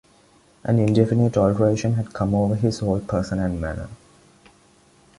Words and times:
An 0.63 0.79
indefinite 0.79 1.37
alteration 1.37 1.93
had 1.93 2.11
come 2.11 2.33
over 2.33 2.55
his 2.55 2.79
whole 2.79 3.01
person 3.01 3.37
and 3.37 3.61
manner. 3.61 3.87